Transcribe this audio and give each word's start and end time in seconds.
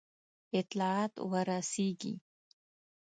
اطلاعات 0.59 1.13
ورسیږي. 1.31 2.13